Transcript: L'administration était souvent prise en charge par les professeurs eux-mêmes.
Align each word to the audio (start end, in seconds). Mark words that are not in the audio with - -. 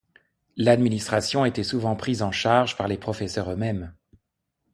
L'administration 0.57 1.45
était 1.45 1.61
souvent 1.61 1.95
prise 1.95 2.23
en 2.23 2.31
charge 2.31 2.75
par 2.75 2.87
les 2.87 2.97
professeurs 2.97 3.51
eux-mêmes. 3.51 3.93